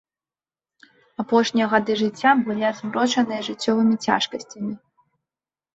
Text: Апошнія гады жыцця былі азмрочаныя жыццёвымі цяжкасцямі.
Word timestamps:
Апошнія 1.25 1.67
гады 1.73 1.91
жыцця 2.01 2.31
былі 2.49 2.63
азмрочаныя 2.73 3.41
жыццёвымі 3.51 3.95
цяжкасцямі. 4.11 4.73